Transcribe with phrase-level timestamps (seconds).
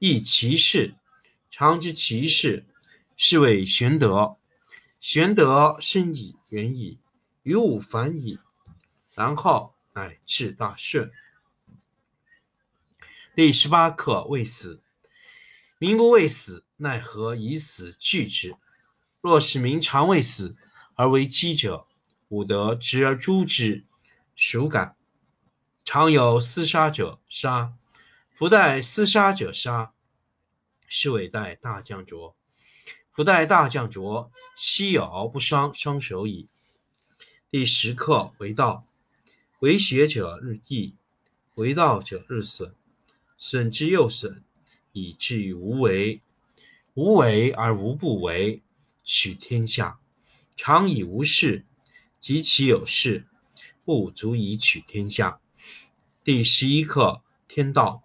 [0.00, 0.94] 亦其事，
[1.50, 2.64] 常知其事，
[3.16, 4.36] 是谓玄德。
[5.00, 6.98] 玄德深矣，远矣，
[7.42, 8.38] 于物反矣，
[9.14, 11.10] 然后乃至大顺。
[13.34, 14.80] 第十八课：未死。
[15.78, 18.56] 民不畏死，奈何以死惧之？
[19.20, 20.56] 若使民常畏死，
[20.94, 21.86] 而为饥者，
[22.28, 23.84] 吾得执而诛之，
[24.36, 24.96] 孰敢？
[25.84, 27.72] 常有厮杀者，杀。
[28.38, 29.94] 夫代厮杀者杀，
[30.86, 32.36] 是谓代大将浊。
[33.10, 36.46] 夫代大将浊，昔有不伤双手矣。
[37.50, 38.86] 第十课为道，
[39.58, 40.94] 为学者日益，
[41.56, 42.72] 为道者日损，
[43.36, 44.44] 损之又损，
[44.92, 46.22] 以至于无为。
[46.94, 48.62] 无为而无不为，
[49.02, 49.98] 取天下
[50.54, 51.66] 常以无事，
[52.20, 53.26] 及其有事，
[53.84, 55.40] 不足以取天下。
[56.22, 58.04] 第十一课天道。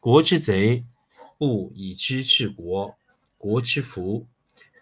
[0.00, 0.84] 国之贼；
[1.36, 2.96] 不以知治国，
[3.36, 4.26] 国之福。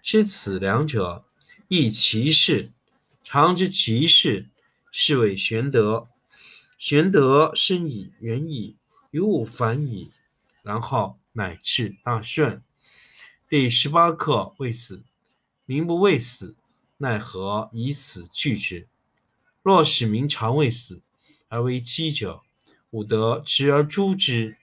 [0.03, 1.25] 知此两者，
[1.69, 2.71] 亦其事。
[3.25, 4.49] 常知其事，
[4.93, 6.09] 是谓玄德。
[6.79, 8.77] 玄德深矣，远矣，
[9.11, 10.11] 于物反矣，
[10.63, 12.63] 然后乃至大顺。
[13.49, 15.03] 第十八课：未死。
[15.65, 16.55] 民不畏死，
[16.99, 18.87] 奈何以死惧之？
[19.63, 21.03] 若使民常畏死，
[21.49, 22.43] 而为饥者，
[22.91, 24.57] 吾得执而诛之，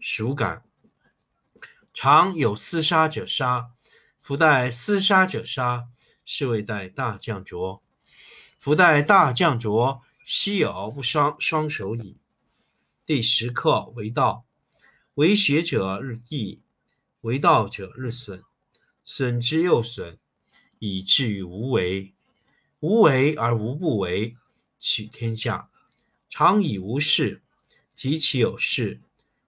[0.00, 0.62] 孰敢？
[1.94, 3.70] 常有厮杀者杀，
[4.20, 5.88] 夫代厮杀者杀，
[6.24, 7.82] 是谓代大将浊。
[8.58, 12.18] 夫代大将浊，奚有不伤双手矣。
[13.06, 14.44] 第十课为道，
[15.14, 16.60] 为学者日益，
[17.22, 18.42] 为道者日损，
[19.04, 20.18] 损之又损，
[20.78, 22.12] 以至于无为。
[22.80, 24.36] 无为而无不为，
[24.78, 25.70] 取天下
[26.28, 27.42] 常以无事。
[27.94, 29.00] 及其有事，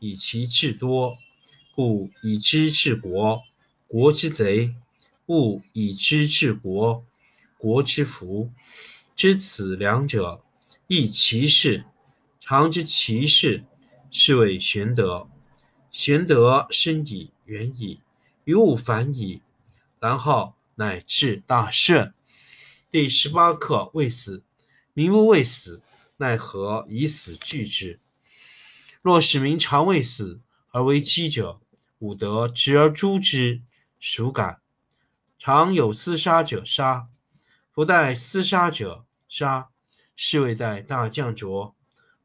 [0.00, 1.18] 以其智多；
[1.74, 3.42] 故以知治国，
[3.86, 4.74] 国之贼；
[5.26, 7.04] 不以知治国，
[7.58, 8.50] 国之福。
[9.14, 10.42] 知此两者，
[10.86, 11.84] 亦其事。
[12.40, 13.64] 常知其事，
[14.10, 15.28] 是谓玄德。
[15.90, 18.00] 玄德深矣，远矣，
[18.44, 19.42] 于物反矣，
[19.98, 22.14] 然后乃至大顺。
[22.90, 24.42] 第十八课：未死。
[24.94, 25.82] 民不畏死，
[26.16, 28.00] 奈何以死惧之？
[29.02, 31.58] 若使民常畏死，而为饥者，
[32.00, 33.62] 吾得执而诛之，
[33.98, 34.60] 孰敢？
[35.38, 37.08] 常有厮杀者杀，
[37.72, 39.70] 夫代厮杀者杀，
[40.14, 41.74] 是谓待大将浊。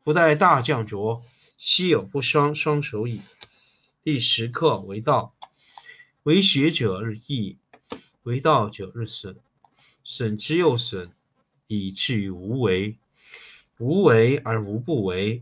[0.02, 1.24] 夫代大将浊，
[1.58, 3.22] 奚有不伤双手矣。
[4.04, 5.34] 第十课为道，
[6.24, 7.58] 为学者日益，
[8.24, 9.38] 为道者日损，
[10.04, 11.10] 损之又损，
[11.68, 12.98] 以至于无为。
[13.78, 15.42] 无为而无不为，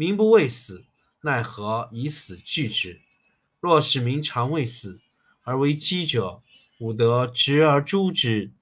[0.00, 0.84] 民不畏死，
[1.22, 3.00] 奈何以死惧之？
[3.58, 5.00] 若使民常畏死，
[5.42, 6.40] 而为鸡者，
[6.78, 8.52] 吾得执而诛之，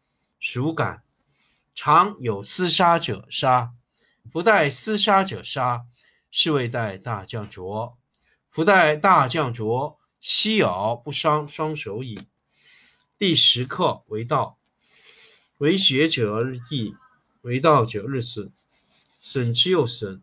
[0.41, 1.03] 孰敢？
[1.75, 3.75] 常有厮杀者杀，
[4.33, 5.85] 夫待厮杀者杀，
[6.31, 7.99] 是谓待大将浊。
[8.49, 12.19] 夫待大将浊，奚有不伤双手矣。
[13.19, 14.57] 第十课：为道。
[15.59, 16.95] 为学者日益，
[17.43, 18.51] 为道者日损。
[19.21, 20.23] 损之又损，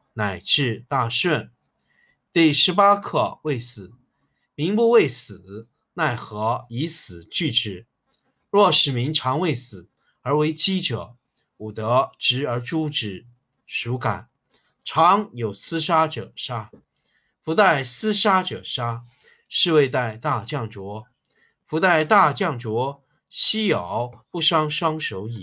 [0.13, 1.51] 乃至大顺。
[2.33, 3.93] 第十八课：未死。
[4.55, 7.87] 民不畏死，奈何以死惧之？
[8.49, 9.89] 若使民常畏死，
[10.21, 11.15] 而为鸡者，
[11.57, 13.25] 吾得执而诛之，
[13.65, 14.29] 孰敢？
[14.83, 16.69] 常有厮杀者杀，
[17.43, 19.03] 夫待厮杀者杀，
[19.47, 21.07] 是谓待大将浊。
[21.65, 25.39] 夫待大将浊，奚有不伤双手矣。